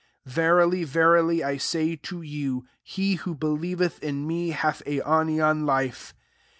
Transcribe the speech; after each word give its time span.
47" 0.25 0.35
Verily, 0.43 0.83
verily, 0.83 1.43
I 1.43 1.57
say 1.57 1.95
to 1.95 2.23
you, 2.23 2.65
He 2.81 3.17
who 3.21 3.35
believeth 3.35 4.01
in 4.01 4.25
me, 4.25 4.49
hath 4.49 4.81
aionian 4.87 5.65
life. 5.67 6.15